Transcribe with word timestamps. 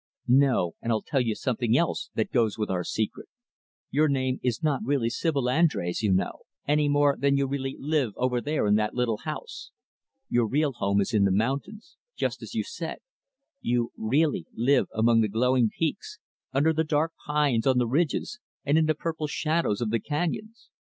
"No, 0.27 0.73
and 0.81 0.91
I'll 0.91 1.03
tell 1.03 1.21
you 1.21 1.35
something 1.35 1.77
else 1.77 2.09
that 2.15 2.31
goes 2.31 2.57
with 2.57 2.71
our 2.71 2.83
secret. 2.83 3.29
Your 3.91 4.07
name 4.07 4.39
is 4.41 4.63
not 4.63 4.81
really 4.83 5.11
Sibyl 5.11 5.43
Andrés, 5.43 6.01
you 6.01 6.11
know 6.11 6.39
any 6.67 6.89
more 6.89 7.15
than 7.19 7.37
you 7.37 7.45
really 7.45 7.75
live 7.77 8.13
over 8.15 8.41
there 8.41 8.65
in 8.65 8.73
that 8.77 8.95
little 8.95 9.17
house. 9.17 9.69
Your 10.27 10.47
real 10.47 10.71
home 10.73 11.01
is 11.01 11.13
in 11.13 11.23
the 11.23 11.31
mountains 11.31 11.97
just 12.15 12.41
as 12.41 12.55
you 12.55 12.63
said 12.63 12.97
you 13.61 13.91
really 13.95 14.47
live 14.55 14.87
among 14.91 15.21
the 15.21 15.27
glowing 15.29 15.69
peaks, 15.69 16.17
under 16.51 16.73
the 16.73 16.83
dark 16.83 17.13
pines, 17.27 17.67
on 17.67 17.77
the 17.77 17.85
ridges, 17.85 18.39
and 18.65 18.79
in 18.79 18.87
the 18.87 18.95
purple 18.95 19.27
shadows 19.27 19.81
of 19.81 19.91
the 19.91 19.99
canyons. 19.99 20.71